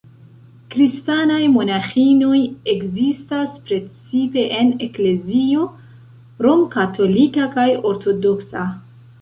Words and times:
Kristanaj 0.75 1.41
monaĥinoj 1.57 2.39
ekzistas 2.73 3.53
precipe 3.67 4.47
en 4.63 4.73
eklezio 4.87 5.69
romkatolika 6.47 7.49
kaj 7.59 7.69
ortodoksa. 7.93 8.67